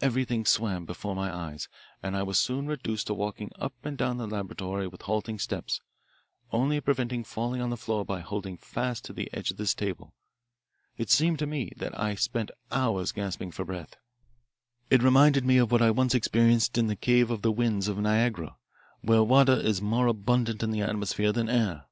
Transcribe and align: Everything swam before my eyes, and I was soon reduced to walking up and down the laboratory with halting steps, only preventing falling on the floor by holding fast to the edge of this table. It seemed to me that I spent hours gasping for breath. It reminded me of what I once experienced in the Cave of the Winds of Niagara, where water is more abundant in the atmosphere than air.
Everything 0.00 0.44
swam 0.46 0.84
before 0.84 1.16
my 1.16 1.28
eyes, 1.34 1.66
and 2.00 2.16
I 2.16 2.22
was 2.22 2.38
soon 2.38 2.68
reduced 2.68 3.08
to 3.08 3.14
walking 3.14 3.50
up 3.58 3.74
and 3.84 3.98
down 3.98 4.16
the 4.16 4.28
laboratory 4.28 4.86
with 4.86 5.02
halting 5.02 5.40
steps, 5.40 5.80
only 6.52 6.80
preventing 6.80 7.24
falling 7.24 7.60
on 7.60 7.70
the 7.70 7.76
floor 7.76 8.04
by 8.04 8.20
holding 8.20 8.58
fast 8.58 9.04
to 9.06 9.12
the 9.12 9.28
edge 9.32 9.50
of 9.50 9.56
this 9.56 9.74
table. 9.74 10.14
It 10.96 11.10
seemed 11.10 11.40
to 11.40 11.48
me 11.48 11.72
that 11.78 11.98
I 11.98 12.14
spent 12.14 12.52
hours 12.70 13.10
gasping 13.10 13.50
for 13.50 13.64
breath. 13.64 13.96
It 14.88 15.02
reminded 15.02 15.44
me 15.44 15.56
of 15.58 15.72
what 15.72 15.82
I 15.82 15.90
once 15.90 16.14
experienced 16.14 16.78
in 16.78 16.86
the 16.86 16.94
Cave 16.94 17.32
of 17.32 17.42
the 17.42 17.50
Winds 17.50 17.88
of 17.88 17.98
Niagara, 17.98 18.54
where 19.00 19.24
water 19.24 19.54
is 19.56 19.82
more 19.82 20.06
abundant 20.06 20.62
in 20.62 20.70
the 20.70 20.82
atmosphere 20.82 21.32
than 21.32 21.48
air. 21.48 21.86